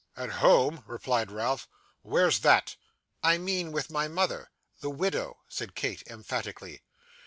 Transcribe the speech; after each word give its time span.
'At 0.17 0.31
home!' 0.31 0.83
replied 0.87 1.29
Ralph; 1.29 1.67
'where's 2.01 2.39
that?' 2.39 2.75
'I 3.21 3.37
mean 3.37 3.71
with 3.71 3.91
my 3.91 4.07
mother 4.07 4.49
THE 4.79 4.89
WIDOW,' 4.89 5.37
said 5.47 5.75
Kate 5.75 6.01
emphatically. 6.07 6.81